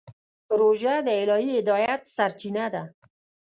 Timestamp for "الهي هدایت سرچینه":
1.21-2.65